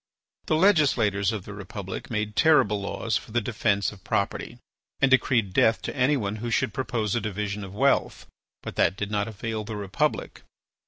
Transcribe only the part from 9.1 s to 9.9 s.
not avail the